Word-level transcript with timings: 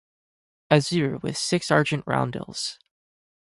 Azure 0.71 1.19
with 1.19 1.37
six 1.37 1.69
argent 1.69 2.03
roundels. 2.07 2.79